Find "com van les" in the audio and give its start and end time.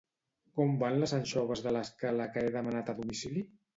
0.59-1.13